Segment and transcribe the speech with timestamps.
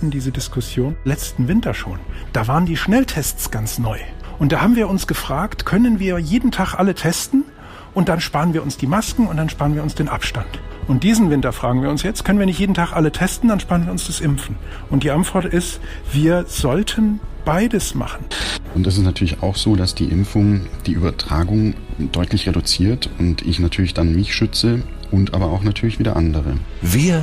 [0.00, 1.98] hatten diese Diskussion letzten Winter schon.
[2.32, 3.98] Da waren die Schnelltests ganz neu.
[4.38, 7.44] Und da haben wir uns gefragt, können wir jeden Tag alle testen?
[7.92, 10.48] Und dann sparen wir uns die Masken und dann sparen wir uns den Abstand.
[10.88, 13.60] Und diesen Winter fragen wir uns jetzt, können wir nicht jeden Tag alle testen, dann
[13.60, 14.56] sparen wir uns das Impfen.
[14.88, 15.80] Und die Antwort ist,
[16.10, 18.24] wir sollten beides machen.
[18.74, 23.58] Und das ist natürlich auch so, dass die Impfung die Übertragung deutlich reduziert und ich
[23.58, 26.54] natürlich dann mich schütze und aber auch natürlich wieder andere.
[26.80, 27.22] Wir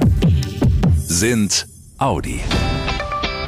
[1.08, 1.66] sind
[1.98, 2.42] Audi.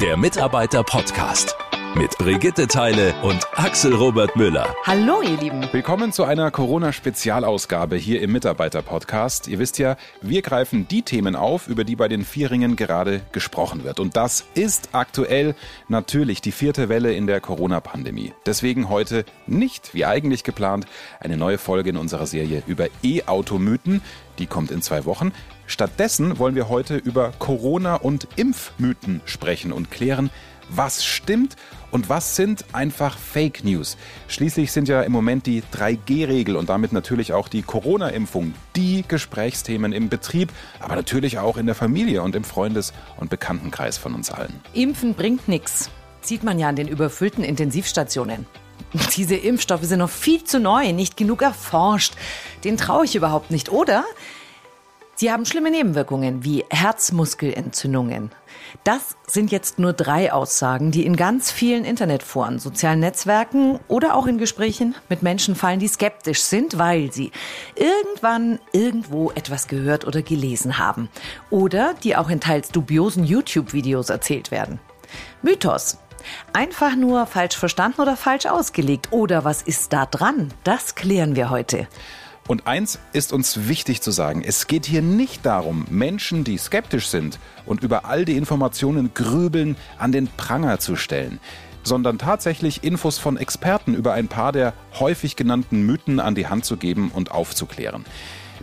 [0.00, 1.54] Der Mitarbeiter-Podcast
[1.94, 4.74] mit Brigitte Teile und Axel Robert Müller.
[4.84, 5.66] Hallo, ihr Lieben.
[5.72, 9.48] Willkommen zu einer Corona-Spezialausgabe hier im Mitarbeiter-Podcast.
[9.48, 13.82] Ihr wisst ja, wir greifen die Themen auf, über die bei den Vieringen gerade gesprochen
[13.84, 13.98] wird.
[13.98, 15.54] Und das ist aktuell
[15.88, 18.34] natürlich die vierte Welle in der Corona-Pandemie.
[18.46, 20.86] Deswegen heute nicht, wie eigentlich geplant,
[21.18, 24.00] eine neue Folge in unserer Serie über E-Automythen.
[24.38, 25.32] Die kommt in zwei Wochen.
[25.66, 30.30] Stattdessen wollen wir heute über Corona- und Impfmythen sprechen und klären,
[30.74, 31.56] was stimmt
[31.90, 33.96] und was sind einfach Fake News.
[34.28, 39.92] Schließlich sind ja im Moment die 3G-Regel und damit natürlich auch die Corona-Impfung die Gesprächsthemen
[39.92, 44.30] im Betrieb, aber natürlich auch in der Familie und im Freundes- und Bekanntenkreis von uns
[44.30, 44.60] allen.
[44.72, 45.90] Impfen bringt nichts.
[46.22, 48.46] Sieht man ja an den überfüllten Intensivstationen.
[49.16, 52.14] Diese Impfstoffe sind noch viel zu neu, nicht genug erforscht.
[52.64, 53.70] Den traue ich überhaupt nicht.
[53.70, 54.04] Oder
[55.20, 58.30] sie haben schlimme Nebenwirkungen wie Herzmuskelentzündungen.
[58.84, 64.26] Das sind jetzt nur drei Aussagen, die in ganz vielen Internetforen, sozialen Netzwerken oder auch
[64.26, 67.32] in Gesprächen mit Menschen fallen, die skeptisch sind, weil sie
[67.74, 71.10] irgendwann irgendwo etwas gehört oder gelesen haben.
[71.50, 74.80] Oder die auch in teils dubiosen YouTube-Videos erzählt werden.
[75.42, 75.98] Mythos.
[76.54, 79.08] Einfach nur falsch verstanden oder falsch ausgelegt.
[79.10, 80.52] Oder was ist da dran?
[80.64, 81.88] Das klären wir heute.
[82.50, 84.42] Und eins ist uns wichtig zu sagen.
[84.44, 89.76] Es geht hier nicht darum, Menschen, die skeptisch sind und über all die Informationen grübeln,
[89.98, 91.38] an den Pranger zu stellen
[91.82, 96.66] sondern tatsächlich Infos von Experten über ein paar der häufig genannten Mythen an die Hand
[96.66, 98.04] zu geben und aufzuklären.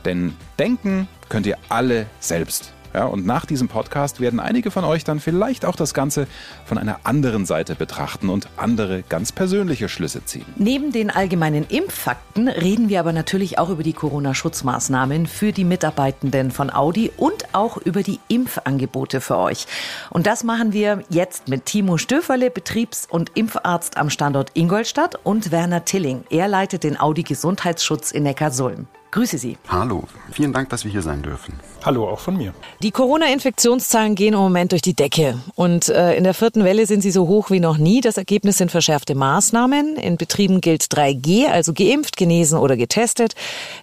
[0.06, 2.74] Denn denken könnt ihr alle selbst.
[2.98, 6.26] Ja, und nach diesem Podcast werden einige von euch dann vielleicht auch das Ganze
[6.66, 10.48] von einer anderen Seite betrachten und andere ganz persönliche Schlüsse ziehen.
[10.56, 16.50] Neben den allgemeinen Impffakten reden wir aber natürlich auch über die Corona-Schutzmaßnahmen für die Mitarbeitenden
[16.50, 19.68] von Audi und auch über die Impfangebote für euch.
[20.10, 25.52] Und das machen wir jetzt mit Timo Stöferle, Betriebs- und Impfarzt am Standort Ingolstadt und
[25.52, 26.24] Werner Tilling.
[26.32, 28.88] Er leitet den Audi Gesundheitsschutz in Neckarsulm.
[29.12, 29.58] Grüße Sie.
[29.70, 31.54] Hallo, vielen Dank, dass wir hier sein dürfen.
[31.86, 32.54] Hallo auch von mir.
[32.84, 35.40] Die Corona-Infektionszahlen gehen im Moment durch die Decke.
[35.56, 38.02] Und äh, in der vierten Welle sind sie so hoch wie noch nie.
[38.02, 39.96] Das Ergebnis sind verschärfte Maßnahmen.
[39.96, 43.36] In Betrieben gilt 3G, also geimpft, genesen oder getestet.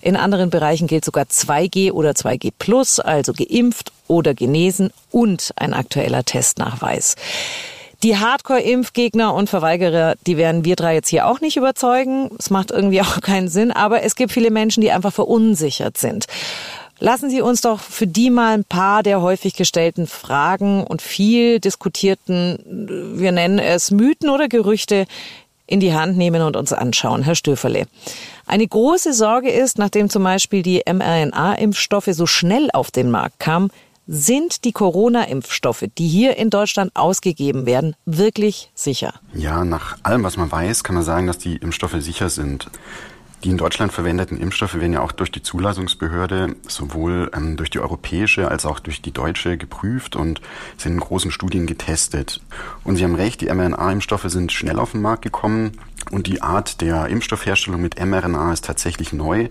[0.03, 5.73] In anderen Bereichen gilt sogar 2G oder 2G plus, also geimpft oder genesen und ein
[5.73, 7.17] aktueller Testnachweis.
[8.05, 12.29] Die Hardcore-Impfgegner und Verweigerer, die werden wir drei jetzt hier auch nicht überzeugen.
[12.39, 16.27] Es macht irgendwie auch keinen Sinn, aber es gibt viele Menschen, die einfach verunsichert sind.
[16.99, 21.61] Lassen Sie uns doch für die mal ein paar der häufig gestellten Fragen und viel
[21.61, 25.07] diskutierten, wir nennen es Mythen oder Gerüchte,
[25.67, 27.23] in die Hand nehmen und uns anschauen.
[27.23, 27.87] Herr Stöferle.
[28.47, 33.71] Eine große Sorge ist, nachdem zum Beispiel die mRNA-Impfstoffe so schnell auf den Markt kamen,
[34.07, 39.15] sind die Corona-Impfstoffe, die hier in Deutschland ausgegeben werden, wirklich sicher?
[39.33, 42.71] Ja, nach allem, was man weiß, kann man sagen, dass die Impfstoffe sicher sind.
[43.45, 47.79] Die in Deutschland verwendeten Impfstoffe werden ja auch durch die Zulassungsbehörde sowohl ähm, durch die
[47.79, 50.41] europäische als auch durch die deutsche geprüft und
[50.79, 52.41] sind in großen Studien getestet.
[52.85, 55.73] Und Sie haben recht, die mRNA-Impfstoffe sind schnell auf den Markt gekommen
[56.11, 59.49] und die Art der Impfstoffherstellung mit mRNA ist tatsächlich neu,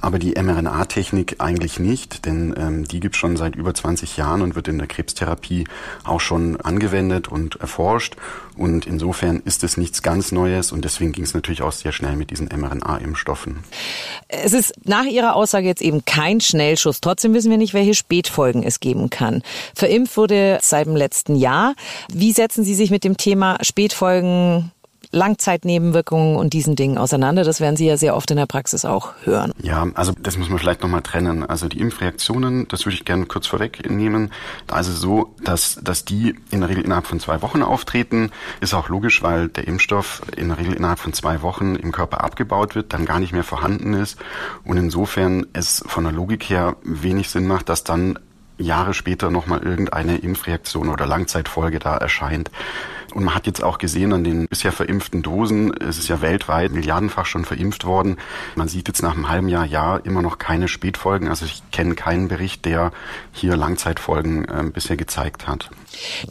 [0.00, 4.42] aber die mRNA-Technik eigentlich nicht, denn ähm, die gibt es schon seit über 20 Jahren
[4.42, 5.66] und wird in der Krebstherapie
[6.04, 8.16] auch schon angewendet und erforscht.
[8.56, 12.16] Und insofern ist es nichts ganz Neues und deswegen ging es natürlich auch sehr schnell
[12.16, 13.33] mit diesen mRNA-Impfstoffen.
[14.28, 17.00] Es ist nach Ihrer Aussage jetzt eben kein Schnellschuss.
[17.00, 19.42] Trotzdem wissen wir nicht, welche Spätfolgen es geben kann.
[19.74, 21.74] Verimpft wurde seit dem letzten Jahr.
[22.12, 24.72] Wie setzen Sie sich mit dem Thema Spätfolgen
[25.14, 27.44] Langzeitnebenwirkungen und diesen Dingen auseinander.
[27.44, 29.52] Das werden Sie ja sehr oft in der Praxis auch hören.
[29.62, 31.44] Ja, also das muss man vielleicht nochmal trennen.
[31.44, 34.30] Also die Impfreaktionen, das würde ich gerne kurz vorwegnehmen.
[34.66, 38.30] Da ist es so, dass, dass die in der Regel innerhalb von zwei Wochen auftreten.
[38.60, 42.22] Ist auch logisch, weil der Impfstoff in der Regel innerhalb von zwei Wochen im Körper
[42.22, 44.18] abgebaut wird, dann gar nicht mehr vorhanden ist.
[44.64, 48.18] Und insofern es von der Logik her wenig Sinn macht, dass dann
[48.58, 52.50] Jahre später nochmal irgendeine Impfreaktion oder Langzeitfolge da erscheint.
[53.14, 56.72] Und man hat jetzt auch gesehen an den bisher verimpften Dosen, es ist ja weltweit
[56.72, 58.16] milliardenfach schon verimpft worden.
[58.56, 61.28] Man sieht jetzt nach einem halben Jahr, Jahr immer noch keine Spätfolgen.
[61.28, 62.90] Also ich kenne keinen Bericht, der
[63.32, 65.70] hier Langzeitfolgen äh, bisher gezeigt hat.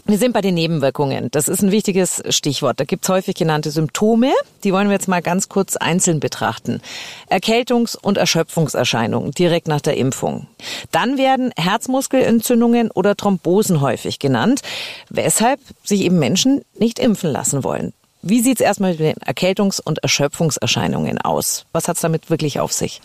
[0.05, 1.29] Wir sind bei den Nebenwirkungen.
[1.31, 2.79] Das ist ein wichtiges Stichwort.
[2.79, 4.31] Da gibt es häufig genannte Symptome.
[4.63, 6.81] Die wollen wir jetzt mal ganz kurz einzeln betrachten.
[7.29, 10.47] Erkältungs- und Erschöpfungserscheinungen direkt nach der Impfung.
[10.91, 14.61] Dann werden Herzmuskelentzündungen oder Thrombosen häufig genannt,
[15.09, 17.93] weshalb sich eben Menschen nicht impfen lassen wollen.
[18.25, 21.65] Wie sieht es erstmal mit den Erkältungs- und Erschöpfungserscheinungen aus?
[21.73, 23.01] Was hat es damit wirklich auf sich?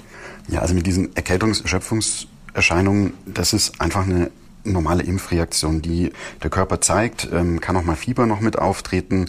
[0.49, 4.31] Ja, also mit diesen Erkältungs-, Erschöpfungserscheinungen, das ist einfach eine
[4.65, 6.13] normale Impfreaktion, die
[6.43, 9.27] der Körper zeigt, ähm, kann auch mal Fieber noch mit auftreten.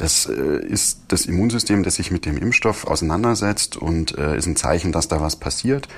[0.00, 4.56] Das äh, ist das Immunsystem, das sich mit dem Impfstoff auseinandersetzt und äh, ist ein
[4.56, 5.88] Zeichen, dass da was passiert.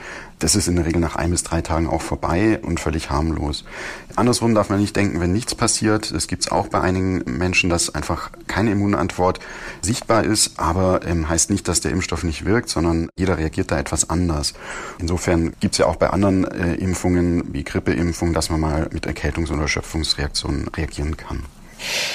[0.41, 3.65] Das ist in der Regel nach ein bis drei Tagen auch vorbei und völlig harmlos.
[4.17, 6.13] Andersrum darf man nicht denken, wenn nichts passiert.
[6.13, 9.39] Das gibt es auch bei einigen Menschen, dass einfach keine Immunantwort
[9.83, 13.79] sichtbar ist, aber ähm, heißt nicht, dass der Impfstoff nicht wirkt, sondern jeder reagiert da
[13.79, 14.55] etwas anders.
[14.99, 19.07] Insofern gibt es ja auch bei anderen äh, Impfungen wie Grippeimpfung, dass man mal mit
[19.07, 21.45] Erkältungs- oder Erschöpfungsreaktionen reagieren kann.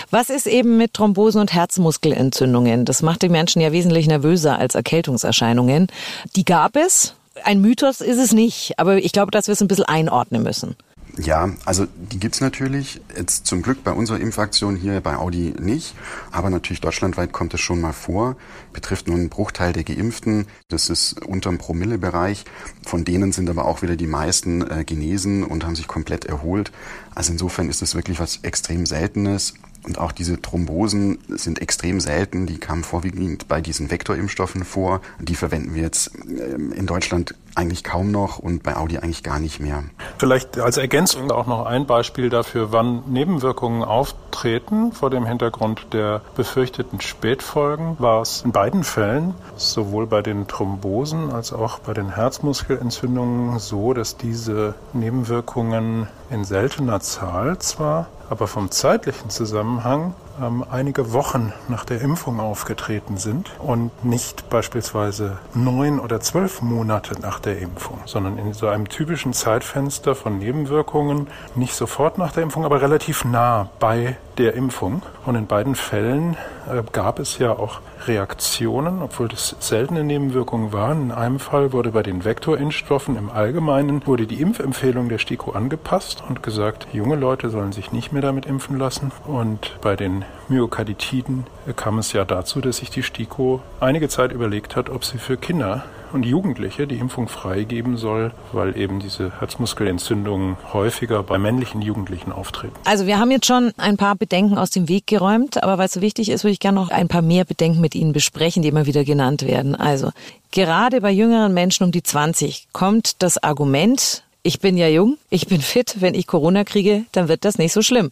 [0.10, 2.86] Was ist eben mit Thrombosen und Herzmuskelentzündungen?
[2.86, 5.88] Das macht die Menschen ja wesentlich nervöser als Erkältungserscheinungen.
[6.36, 7.14] Die gab es.
[7.44, 10.76] Ein Mythos ist es nicht, aber ich glaube, dass wir es ein bisschen einordnen müssen.
[11.20, 13.02] Ja, also die gibt's natürlich.
[13.16, 15.96] Jetzt zum Glück bei unserer Impfaktion hier bei Audi nicht.
[16.32, 18.36] Aber natürlich deutschlandweit kommt es schon mal vor.
[18.72, 20.46] Betrifft nur einen Bruchteil der Geimpften.
[20.68, 22.46] Das ist unterm Promillebereich.
[22.86, 26.72] Von denen sind aber auch wieder die meisten äh, genesen und haben sich komplett erholt.
[27.16, 29.56] Also insofern ist es wirklich was extrem Seltenes.
[29.84, 32.46] Und auch diese Thrombosen sind extrem selten.
[32.46, 35.02] Die kamen vorwiegend bei diesen Vektorimpfstoffen vor.
[35.20, 39.40] Die verwenden wir jetzt ähm, in Deutschland eigentlich kaum noch und bei Audi eigentlich gar
[39.40, 39.84] nicht mehr.
[40.20, 44.92] Vielleicht als Ergänzung auch noch ein Beispiel dafür, wann Nebenwirkungen auftreten.
[44.92, 51.32] Vor dem Hintergrund der befürchteten Spätfolgen war es in beiden Fällen, sowohl bei den Thrombosen
[51.32, 58.72] als auch bei den Herzmuskelentzündungen, so, dass diese Nebenwirkungen in seltener Zahl zwar, aber vom
[58.72, 66.20] zeitlichen Zusammenhang ähm, einige Wochen nach der Impfung aufgetreten sind und nicht beispielsweise neun oder
[66.20, 72.18] zwölf Monate nach der Impfung, sondern in so einem typischen Zeitfenster von Nebenwirkungen, nicht sofort
[72.18, 75.02] nach der Impfung, aber relativ nah bei der Impfung.
[75.26, 76.38] Und in beiden Fällen
[76.72, 81.04] äh, gab es ja auch Reaktionen, obwohl das seltene Nebenwirkungen waren.
[81.04, 86.24] In einem Fall wurde bei den Vektorimpfstoffen im Allgemeinen wurde die Impfempfehlung der STIKO angepasst
[86.28, 89.12] und gesagt, junge Leute sollen sich nicht mehr damit impfen lassen.
[89.26, 91.46] Und bei den Myokarditiden
[91.76, 95.36] kam es ja dazu, dass sich die STIKO einige Zeit überlegt hat, ob sie für
[95.36, 95.84] Kinder
[96.14, 102.74] und Jugendliche die Impfung freigeben soll, weil eben diese Herzmuskelentzündungen häufiger bei männlichen Jugendlichen auftreten.
[102.86, 105.94] Also wir haben jetzt schon ein paar Bedenken aus dem Weg geräumt, aber weil es
[105.94, 108.70] so wichtig ist, würde ich gerne noch ein paar mehr Bedenken mit Ihnen besprechen, die
[108.70, 109.76] immer wieder genannt werden.
[109.76, 110.12] Also
[110.52, 115.48] gerade bei jüngeren Menschen um die 20 kommt das Argument, ich bin ja jung, ich
[115.48, 118.12] bin fit, wenn ich Corona kriege, dann wird das nicht so schlimm.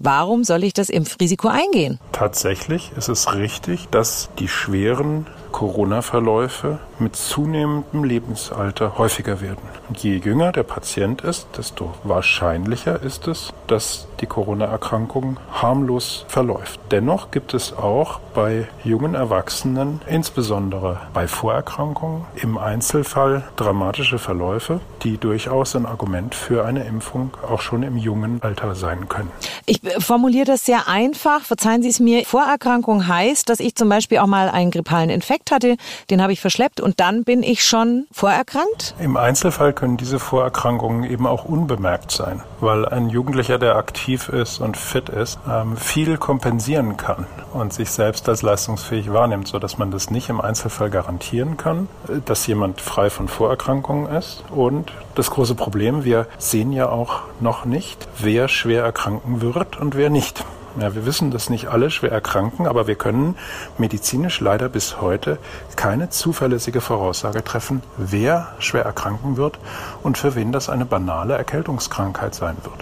[0.00, 1.98] Warum soll ich das Impfrisiko eingehen?
[2.12, 9.62] Tatsächlich ist es richtig, dass die schweren Corona-Verläufe mit zunehmendem Lebensalter häufiger werden.
[9.88, 16.80] Und je jünger der Patient ist, desto wahrscheinlicher ist es, dass die Corona-Erkrankung harmlos verläuft.
[16.90, 25.18] Dennoch gibt es auch bei jungen Erwachsenen, insbesondere bei Vorerkrankungen, im Einzelfall dramatische Verläufe, die
[25.18, 29.30] durchaus ein Argument für eine Impfung auch schon im jungen Alter sein können.
[29.66, 31.42] Ich formuliere das sehr einfach.
[31.42, 32.24] Verzeihen Sie es mir.
[32.24, 35.76] Vorerkrankung heißt, dass ich zum Beispiel auch mal einen grippalen Infekt hatte,
[36.10, 38.94] den habe ich verschleppt und dann bin ich schon vorerkrankt?
[38.98, 44.60] Im Einzelfall können diese Vorerkrankungen eben auch unbemerkt sein, weil ein Jugendlicher, der aktiv ist
[44.60, 49.90] und fit ist, ähm, viel kompensieren kann und sich selbst als leistungsfähig wahrnimmt, sodass man
[49.90, 54.44] das nicht im Einzelfall garantieren kann, äh, dass jemand frei von Vorerkrankungen ist.
[54.50, 59.96] Und das große Problem, wir sehen ja auch noch nicht, wer schwer erkranken wird und
[59.96, 60.44] wer nicht.
[60.78, 63.36] Ja, wir wissen, dass nicht alle schwer erkranken, aber wir können
[63.78, 65.38] medizinisch leider bis heute
[65.76, 69.58] keine zuverlässige Voraussage treffen, wer schwer erkranken wird
[70.02, 72.74] und für wen das eine banale Erkältungskrankheit sein wird.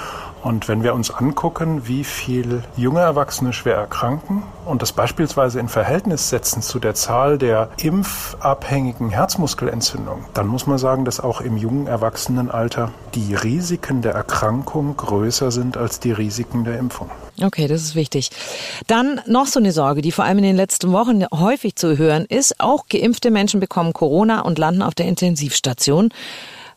[0.46, 5.68] Und wenn wir uns angucken, wie viel junge Erwachsene schwer erkranken und das beispielsweise in
[5.68, 11.56] Verhältnis setzen zu der Zahl der impfabhängigen Herzmuskelentzündungen, dann muss man sagen, dass auch im
[11.56, 17.10] jungen Erwachsenenalter die Risiken der Erkrankung größer sind als die Risiken der Impfung.
[17.42, 18.30] Okay, das ist wichtig.
[18.86, 22.24] Dann noch so eine Sorge, die vor allem in den letzten Wochen häufig zu hören
[22.24, 22.60] ist.
[22.60, 26.10] Auch geimpfte Menschen bekommen Corona und landen auf der Intensivstation.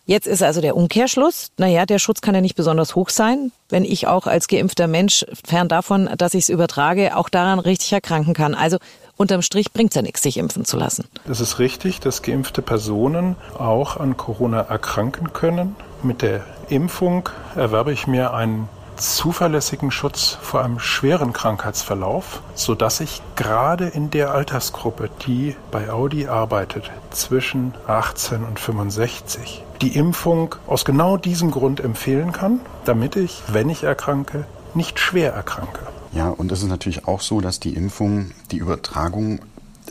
[0.09, 1.51] Jetzt ist also der Umkehrschluss.
[1.57, 5.23] Naja, der Schutz kann ja nicht besonders hoch sein, wenn ich auch als geimpfter Mensch,
[5.45, 8.55] fern davon, dass ich es übertrage, auch daran richtig erkranken kann.
[8.55, 8.79] Also
[9.17, 11.05] unterm Strich bringt es ja nichts, sich impfen zu lassen.
[11.29, 15.75] Es ist richtig, dass geimpfte Personen auch an Corona erkranken können.
[16.01, 23.21] Mit der Impfung erwerbe ich mir einen zuverlässigen Schutz vor einem schweren Krankheitsverlauf, sodass ich
[23.35, 30.85] gerade in der Altersgruppe, die bei Audi arbeitet, zwischen 18 und 65, die Impfung aus
[30.85, 35.79] genau diesem Grund empfehlen kann, damit ich, wenn ich erkranke, nicht schwer erkranke.
[36.11, 39.39] Ja, und es ist natürlich auch so, dass die Impfung die Übertragung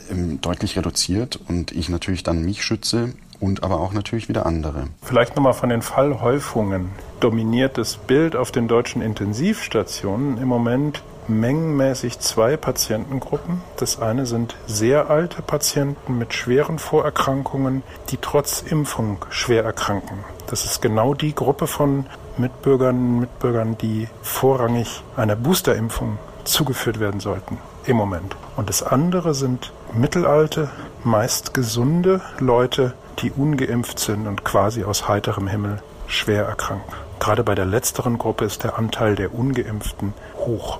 [0.09, 4.87] ähm, deutlich reduziert und ich natürlich dann mich schütze und aber auch natürlich wieder andere.
[5.01, 6.89] Vielleicht nochmal von den Fallhäufungen.
[7.19, 13.61] Dominiert das Bild auf den deutschen Intensivstationen im Moment mengenmäßig zwei Patientengruppen.
[13.77, 20.19] Das eine sind sehr alte Patienten mit schweren Vorerkrankungen, die trotz Impfung schwer erkranken.
[20.47, 22.07] Das ist genau die Gruppe von
[22.37, 28.35] Mitbürgern und Mitbürgern, die vorrangig einer Boosterimpfung zugeführt werden sollten im Moment.
[28.55, 30.69] Und das andere sind mittelalte,
[31.03, 36.93] meist gesunde Leute, die ungeimpft sind und quasi aus heiterem Himmel schwer erkranken.
[37.19, 40.79] Gerade bei der letzteren Gruppe ist der Anteil der ungeimpften hoch.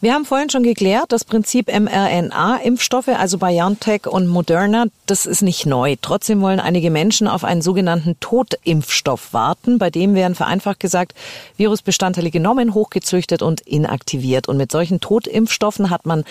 [0.00, 5.66] Wir haben vorhin schon geklärt, das Prinzip mRNA-Impfstoffe, also BioNTech und Moderna, das ist nicht
[5.66, 5.96] neu.
[6.00, 9.78] Trotzdem wollen einige Menschen auf einen sogenannten Totimpfstoff warten.
[9.78, 11.14] Bei dem werden vereinfacht gesagt
[11.56, 14.46] Virusbestandteile genommen, hochgezüchtet und inaktiviert.
[14.46, 16.22] Und mit solchen Totimpfstoffen hat man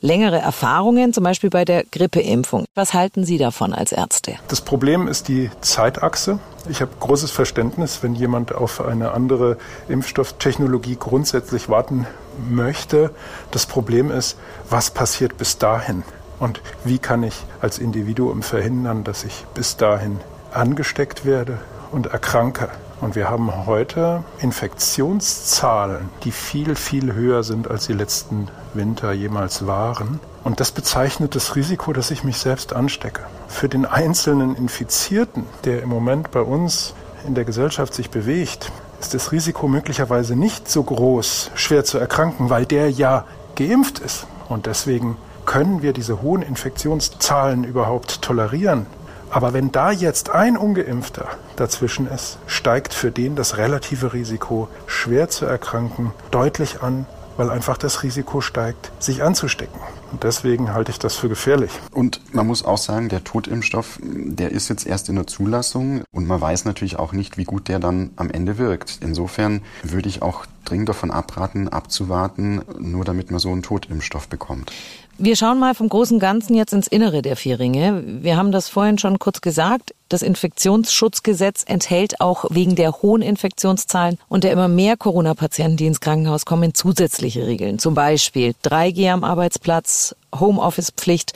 [0.00, 2.64] längere Erfahrungen, zum Beispiel bei der Grippeimpfung.
[2.74, 4.34] Was halten Sie davon als Ärzte?
[4.48, 6.40] Das Problem ist die Zeitachse.
[6.68, 9.56] Ich habe großes Verständnis, wenn jemand auf eine andere
[9.88, 12.06] Impfstofftechnologie grundsätzlich warten
[12.48, 13.10] möchte.
[13.50, 14.38] Das Problem ist,
[14.70, 16.04] was passiert bis dahin?
[16.38, 20.20] Und wie kann ich als Individuum verhindern, dass ich bis dahin
[20.52, 21.58] angesteckt werde
[21.90, 22.68] und erkranke?
[23.00, 29.66] Und wir haben heute Infektionszahlen, die viel, viel höher sind, als die letzten Winter jemals
[29.66, 30.20] waren.
[30.44, 33.22] Und das bezeichnet das Risiko, dass ich mich selbst anstecke.
[33.48, 36.94] Für den einzelnen Infizierten, der im Moment bei uns
[37.26, 42.50] in der Gesellschaft sich bewegt, ist das Risiko möglicherweise nicht so groß, schwer zu erkranken,
[42.50, 43.24] weil der ja
[43.56, 44.26] geimpft ist.
[44.48, 48.86] Und deswegen können wir diese hohen Infektionszahlen überhaupt tolerieren.
[49.30, 55.30] Aber wenn da jetzt ein ungeimpfter dazwischen ist, steigt für den das relative Risiko, schwer
[55.30, 57.06] zu erkranken, deutlich an,
[57.42, 59.80] weil einfach das Risiko steigt, sich anzustecken.
[60.12, 61.72] Und deswegen halte ich das für gefährlich.
[61.90, 66.28] Und man muss auch sagen, der Totimpfstoff, der ist jetzt erst in der Zulassung und
[66.28, 68.98] man weiß natürlich auch nicht, wie gut der dann am Ende wirkt.
[69.00, 74.70] Insofern würde ich auch dringend davon abraten, abzuwarten, nur damit man so einen Totimpfstoff bekommt.
[75.18, 78.02] Wir schauen mal vom großen Ganzen jetzt ins Innere der vier Ringe.
[78.22, 79.94] Wir haben das vorhin schon kurz gesagt.
[80.08, 86.00] Das Infektionsschutzgesetz enthält auch wegen der hohen Infektionszahlen und der immer mehr Corona-Patienten, die ins
[86.00, 87.78] Krankenhaus kommen, zusätzliche Regeln.
[87.78, 91.34] Zum Beispiel 3G am Arbeitsplatz, Homeoffice-Pflicht.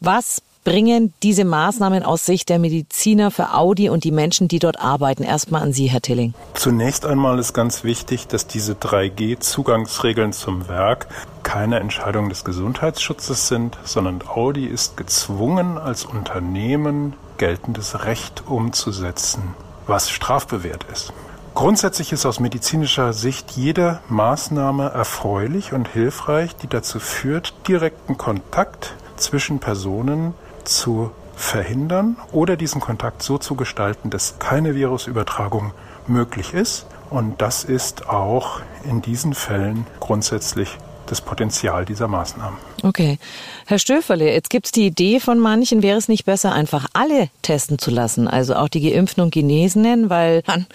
[0.00, 4.80] Was bringen diese Maßnahmen aus Sicht der Mediziner für Audi und die Menschen, die dort
[4.80, 5.22] arbeiten?
[5.22, 6.34] Erstmal an Sie, Herr Tilling.
[6.54, 11.06] Zunächst einmal ist ganz wichtig, dass diese 3G-Zugangsregeln zum Werk
[11.42, 19.54] keine Entscheidung des Gesundheitsschutzes sind, sondern Audi ist gezwungen, als Unternehmen geltendes Recht umzusetzen,
[19.86, 21.12] was strafbewehrt ist.
[21.54, 28.94] Grundsätzlich ist aus medizinischer Sicht jede Maßnahme erfreulich und hilfreich, die dazu führt, direkten Kontakt
[29.16, 35.72] zwischen Personen zu verhindern oder diesen Kontakt so zu gestalten, dass keine Virusübertragung
[36.06, 36.86] möglich ist.
[37.10, 42.58] Und das ist auch in diesen Fällen grundsätzlich das Potenzial dieser Maßnahmen.
[42.82, 43.18] Okay.
[43.66, 47.28] Herr Stöferle, jetzt gibt es die Idee von manchen, wäre es nicht besser, einfach alle
[47.42, 50.66] testen zu lassen, also auch die Geimpften und Genesenen, weil dann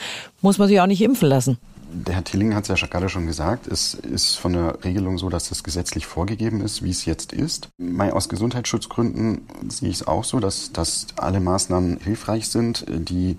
[0.41, 1.57] muss man sich auch nicht impfen lassen
[1.91, 5.29] der Herr Tilling hat es ja gerade schon gesagt, es ist von der Regelung so,
[5.29, 7.69] dass das gesetzlich vorgegeben ist, wie es jetzt ist.
[8.11, 13.37] Aus Gesundheitsschutzgründen sehe ich es auch so, dass, dass alle Maßnahmen hilfreich sind, die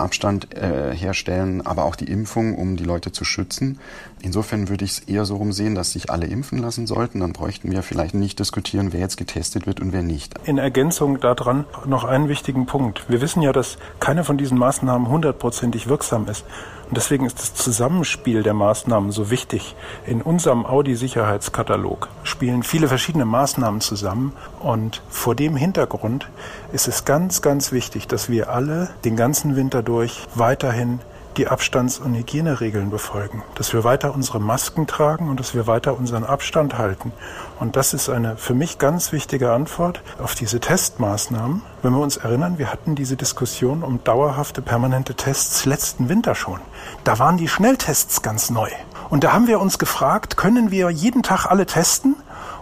[0.00, 3.78] Abstand äh, herstellen, aber auch die Impfung, um die Leute zu schützen.
[4.22, 7.20] Insofern würde ich es eher so rumsehen, dass sich alle impfen lassen sollten.
[7.20, 10.34] Dann bräuchten wir vielleicht nicht diskutieren, wer jetzt getestet wird und wer nicht.
[10.44, 13.08] In Ergänzung daran noch einen wichtigen Punkt.
[13.08, 16.44] Wir wissen ja, dass keine von diesen Maßnahmen hundertprozentig wirksam ist.
[16.90, 19.76] Und deswegen ist das Zusammenspiel der Maßnahmen so wichtig.
[20.06, 24.32] In unserem Audi-Sicherheitskatalog spielen viele verschiedene Maßnahmen zusammen.
[24.58, 26.28] Und vor dem Hintergrund
[26.72, 30.98] ist es ganz, ganz wichtig, dass wir alle den ganzen Winter durch weiterhin
[31.36, 35.96] die Abstands- und Hygieneregeln befolgen, dass wir weiter unsere Masken tragen und dass wir weiter
[35.96, 37.12] unseren Abstand halten.
[37.58, 41.62] Und das ist eine für mich ganz wichtige Antwort auf diese Testmaßnahmen.
[41.82, 46.60] Wenn wir uns erinnern, wir hatten diese Diskussion um dauerhafte permanente Tests letzten Winter schon.
[47.04, 48.68] Da waren die Schnelltests ganz neu.
[49.08, 52.16] Und da haben wir uns gefragt, können wir jeden Tag alle testen?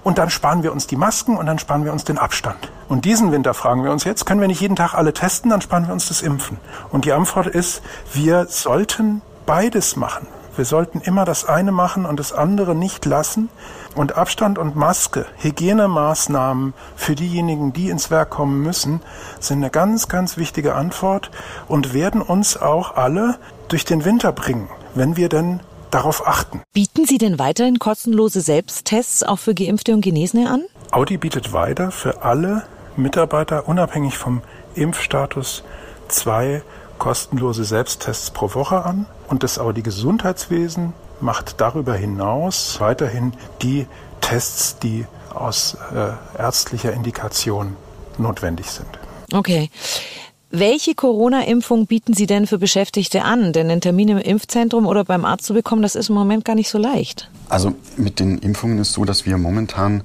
[0.09, 2.73] Und dann sparen wir uns die Masken und dann sparen wir uns den Abstand.
[2.89, 5.61] Und diesen Winter fragen wir uns jetzt, können wir nicht jeden Tag alle testen, dann
[5.61, 6.57] sparen wir uns das Impfen.
[6.91, 7.83] Und die Antwort ist,
[8.15, 10.27] wir sollten beides machen.
[10.57, 13.51] Wir sollten immer das eine machen und das andere nicht lassen.
[13.97, 19.03] Und Abstand und Maske, Hygienemaßnahmen für diejenigen, die ins Werk kommen müssen,
[19.41, 21.31] sind eine ganz, ganz wichtige Antwort
[21.69, 23.39] und werden uns auch alle
[23.69, 26.63] durch den Winter bringen, wenn wir denn darauf achten.
[26.73, 30.65] Bieten Sie denn weiterhin kostenlose Selbsttests auch für Geimpfte und Genesene an?
[30.91, 32.65] Audi bietet weiter für alle
[32.97, 34.43] Mitarbeiter unabhängig vom
[34.75, 35.63] Impfstatus
[36.09, 36.63] zwei
[36.99, 43.87] kostenlose Selbsttests pro Woche an und das Audi Gesundheitswesen macht darüber hinaus weiterhin die
[44.21, 47.77] Tests, die aus äh, ärztlicher Indikation
[48.19, 48.89] notwendig sind.
[49.33, 49.71] Okay.
[50.51, 53.53] Welche Corona-Impfung bieten Sie denn für Beschäftigte an?
[53.53, 56.55] Denn einen Termin im Impfzentrum oder beim Arzt zu bekommen, das ist im Moment gar
[56.55, 57.31] nicht so leicht.
[57.51, 60.03] Also mit den Impfungen ist so, dass wir momentan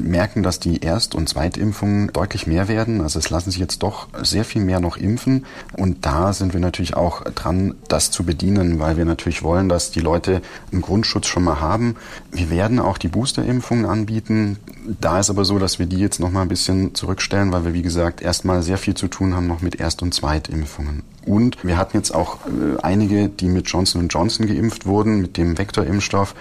[0.00, 3.00] merken, dass die Erst- und Zweitimpfungen deutlich mehr werden.
[3.00, 5.44] Also es lassen sich jetzt doch sehr viel mehr noch impfen.
[5.76, 9.90] Und da sind wir natürlich auch dran, das zu bedienen, weil wir natürlich wollen, dass
[9.90, 11.96] die Leute einen Grundschutz schon mal haben.
[12.30, 14.58] Wir werden auch die Boosterimpfungen anbieten.
[15.00, 17.74] Da ist aber so, dass wir die jetzt noch mal ein bisschen zurückstellen, weil wir,
[17.74, 21.02] wie gesagt, erstmal sehr viel zu tun haben noch mit Erst- und Zweitimpfungen.
[21.24, 25.56] Und wir hatten jetzt auch äh, einige, die mit Johnson Johnson geimpft wurden, mit dem
[25.56, 26.34] Vektorimpfstoff,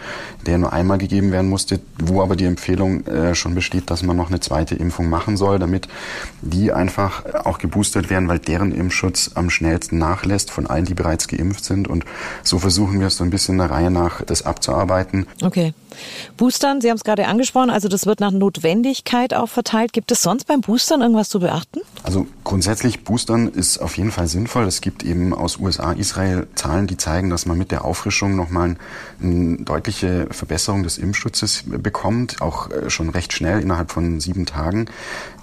[0.48, 4.17] der nur einmal gegeben werden musste, wo aber die Empfehlung äh, schon besteht, dass man
[4.17, 5.88] noch eine zweite Impfung machen soll, damit
[6.41, 11.27] die einfach auch geboostert werden, weil deren Impfschutz am schnellsten nachlässt von allen, die bereits
[11.27, 11.88] geimpft sind.
[11.88, 12.05] Und
[12.43, 15.27] so versuchen wir es so ein bisschen der Reihe nach, das abzuarbeiten.
[15.43, 15.74] Okay.
[16.38, 19.93] Boostern, Sie haben es gerade angesprochen, also das wird nach Notwendigkeit auch verteilt.
[19.93, 21.81] Gibt es sonst beim Boostern irgendwas zu beachten?
[22.03, 24.65] Also grundsätzlich Boostern ist auf jeden Fall sinnvoll.
[24.65, 28.75] Es gibt eben aus USA, Israel Zahlen, die zeigen, dass man mit der Auffrischung nochmal
[29.21, 34.88] eine deutliche Verbesserung des Impfschutzes bekommt, auch äh, schon recht schnell innerhalb von sieben Tagen.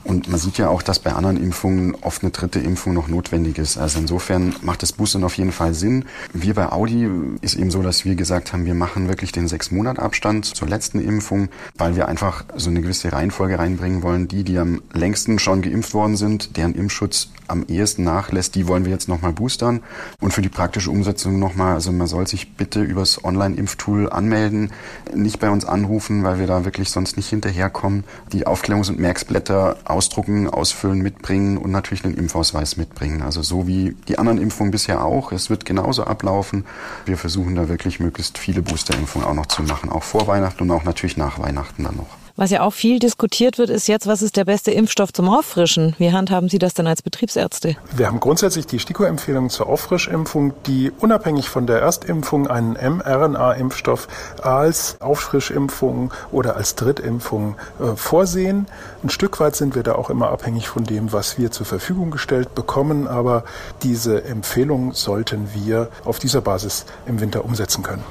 [0.09, 3.59] Und man sieht ja auch, dass bei anderen Impfungen oft eine dritte Impfung noch notwendig
[3.59, 3.77] ist.
[3.77, 6.07] Also insofern macht das Boostern auf jeden Fall Sinn.
[6.33, 7.07] Wir bei Audi
[7.43, 10.67] ist eben so, dass wir gesagt haben, wir machen wirklich den sechs Monat Abstand zur
[10.67, 14.29] letzten Impfung, weil wir einfach so eine gewisse Reihenfolge reinbringen wollen.
[14.29, 18.85] Die, die am längsten schon geimpft worden sind, deren Impfschutz am ehesten nachlässt, die wollen
[18.85, 19.81] wir jetzt nochmal boostern.
[20.21, 24.73] Und für die praktische Umsetzung nochmal, also man soll sich bitte übers Online-Impftool anmelden,
[25.15, 28.05] nicht bei uns anrufen, weil wir da wirklich sonst nicht hinterherkommen.
[28.33, 33.23] Die Aufklärungs- und Merksblätter ausdrucken, ausfüllen, mitbringen und natürlich den Impfausweis mitbringen.
[33.23, 35.33] Also so wie die anderen Impfungen bisher auch.
[35.33, 36.65] Es wird genauso ablaufen.
[37.07, 40.71] Wir versuchen da wirklich möglichst viele Boosterimpfungen auch noch zu machen, auch vor Weihnachten und
[40.71, 42.28] auch natürlich nach Weihnachten dann noch.
[42.39, 45.97] Was ja auch viel diskutiert wird, ist jetzt, was ist der beste Impfstoff zum Auffrischen?
[45.99, 47.75] Wie handhaben Sie das denn als Betriebsärzte?
[47.97, 54.07] Wir haben grundsätzlich die STIKO-Empfehlung zur Auffrischimpfung, die unabhängig von der Erstimpfung einen mRNA-Impfstoff
[54.41, 58.69] als Auffrischimpfung oder als Drittimpfung äh, vorsehen.
[59.03, 62.13] Ein Stück weit sind wir da auch immer abhängig von dem, was wir zur Verfügung
[62.13, 63.43] gestellt bekommen, aber
[63.83, 68.05] diese Empfehlung sollten wir auf dieser Basis im Winter umsetzen können.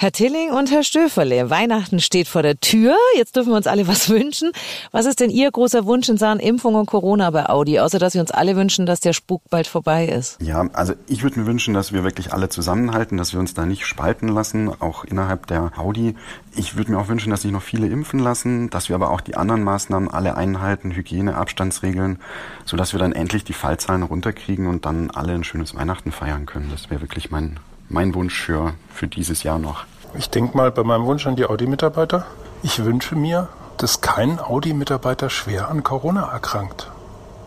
[0.00, 2.94] Herr Tilling und Herr Stöferle, Weihnachten steht vor der Tür.
[3.16, 4.52] Jetzt dürfen wir uns alle was wünschen.
[4.92, 8.14] Was ist denn Ihr großer Wunsch in Sachen Impfung und Corona bei Audi, außer dass
[8.14, 10.40] wir uns alle wünschen, dass der Spuk bald vorbei ist?
[10.40, 13.66] Ja, also ich würde mir wünschen, dass wir wirklich alle zusammenhalten, dass wir uns da
[13.66, 16.14] nicht spalten lassen, auch innerhalb der Audi.
[16.54, 19.20] Ich würde mir auch wünschen, dass sich noch viele impfen lassen, dass wir aber auch
[19.20, 22.20] die anderen Maßnahmen alle einhalten, Hygiene, Abstandsregeln,
[22.64, 26.68] sodass wir dann endlich die Fallzahlen runterkriegen und dann alle ein schönes Weihnachten feiern können.
[26.70, 27.58] Das wäre wirklich mein
[27.88, 29.84] mein Wunsch für, für dieses Jahr noch?
[30.14, 32.26] Ich denke mal bei meinem Wunsch an die Audi-Mitarbeiter.
[32.62, 36.90] Ich wünsche mir, dass kein Audi-Mitarbeiter schwer an Corona erkrankt.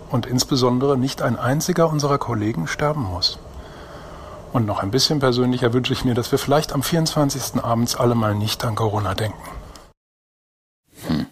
[0.10, 3.39] Und insbesondere nicht ein einziger unserer Kollegen sterben muss.
[4.54, 7.63] Und noch ein bisschen persönlicher wünsche ich mir, dass wir vielleicht am 24.
[7.63, 9.41] abends alle mal nicht an Corona denken.
[11.08, 11.25] Hm.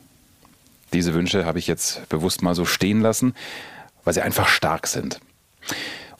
[0.94, 3.36] Diese Wünsche habe ich jetzt bewusst mal so stehen lassen,
[4.04, 5.20] weil sie einfach stark sind.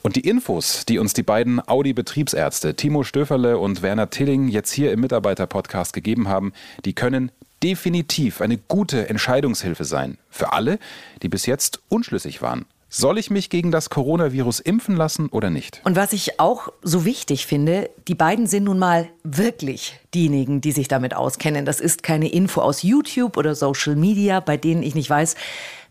[0.10, 4.92] Und die Infos, die uns die beiden Audi-Betriebsärzte Timo Stöferle und Werner Tilling jetzt hier
[4.92, 6.52] im Mitarbeiter-Podcast gegeben haben,
[6.84, 10.18] die können definitiv eine gute Entscheidungshilfe sein.
[10.32, 10.80] Für alle,
[11.22, 12.66] die bis jetzt unschlüssig waren.
[12.92, 15.80] Soll ich mich gegen das Coronavirus impfen lassen oder nicht?
[15.84, 20.72] Und was ich auch so wichtig finde, die beiden sind nun mal wirklich diejenigen, die
[20.72, 21.66] sich damit auskennen.
[21.66, 25.36] Das ist keine Info aus YouTube oder Social Media, bei denen ich nicht weiß,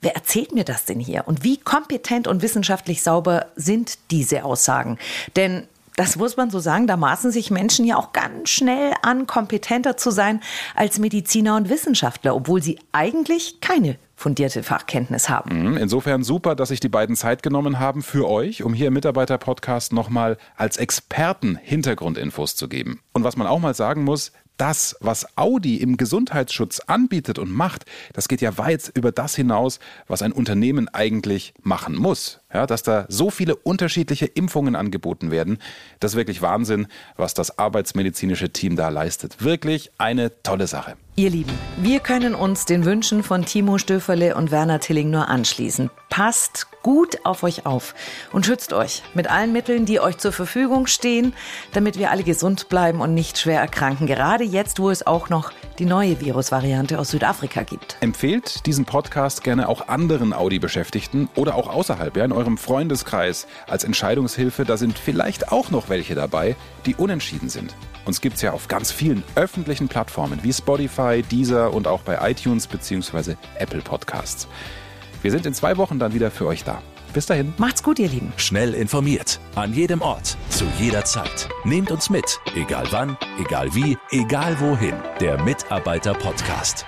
[0.00, 1.22] wer erzählt mir das denn hier?
[1.28, 4.98] Und wie kompetent und wissenschaftlich sauber sind diese Aussagen?
[5.36, 9.26] Denn das muss man so sagen, da maßen sich Menschen ja auch ganz schnell an,
[9.26, 10.40] kompetenter zu sein
[10.76, 15.70] als Mediziner und Wissenschaftler, obwohl sie eigentlich keine fundierte Fachkenntnis haben.
[15.70, 18.94] Mhm, insofern super, dass sich die beiden Zeit genommen haben für euch, um hier im
[18.94, 23.00] Mitarbeiter-Podcast nochmal als Experten Hintergrundinfos zu geben.
[23.12, 27.86] Und was man auch mal sagen muss, das, was Audi im Gesundheitsschutz anbietet und macht,
[28.12, 32.40] das geht ja weit über das hinaus, was ein Unternehmen eigentlich machen muss.
[32.52, 35.58] Ja, dass da so viele unterschiedliche Impfungen angeboten werden,
[36.00, 39.42] das ist wirklich Wahnsinn, was das arbeitsmedizinische Team da leistet.
[39.42, 40.96] Wirklich eine tolle Sache.
[41.16, 45.90] Ihr Lieben, wir können uns den Wünschen von Timo Stöferle und Werner Tilling nur anschließen.
[46.10, 47.94] Passt gut auf euch auf
[48.32, 51.34] und schützt euch mit allen Mitteln, die euch zur Verfügung stehen,
[51.74, 54.06] damit wir alle gesund bleiben und nicht schwer erkranken.
[54.06, 57.98] Gerade jetzt, wo es auch noch die neue Virusvariante aus Südafrika gibt.
[58.00, 63.84] Empfehlt diesen Podcast gerne auch anderen Audi-Beschäftigten oder auch außerhalb, ja, in eurem Freundeskreis als
[63.84, 64.64] Entscheidungshilfe.
[64.64, 67.74] Da sind vielleicht auch noch welche dabei, die unentschieden sind.
[68.06, 72.30] Uns gibt es ja auf ganz vielen öffentlichen Plattformen wie Spotify, Deezer und auch bei
[72.30, 73.34] iTunes bzw.
[73.58, 74.48] Apple Podcasts.
[75.22, 76.82] Wir sind in zwei Wochen dann wieder für euch da.
[77.14, 77.54] Bis dahin.
[77.56, 78.32] Macht's gut, ihr Lieben.
[78.36, 79.40] Schnell informiert.
[79.54, 80.36] An jedem Ort.
[80.50, 81.48] Zu jeder Zeit.
[81.64, 82.38] Nehmt uns mit.
[82.54, 84.94] Egal wann, egal wie, egal wohin.
[85.20, 86.86] Der Mitarbeiter-Podcast.